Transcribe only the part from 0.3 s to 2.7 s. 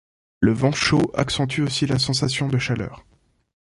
Le vent chaud accentue aussi la sensation de